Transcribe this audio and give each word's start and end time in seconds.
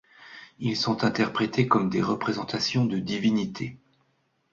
Ils 0.57 0.75
sont 0.75 1.03
interprétés 1.03 1.67
comme 1.67 1.87
des 1.91 2.01
représentations 2.01 2.85
de 2.85 2.97
divinités. 2.97 3.77